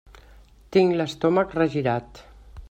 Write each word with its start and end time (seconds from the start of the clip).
Tinc 0.77 0.95
l'estómac 1.01 1.55
regirat. 1.61 2.25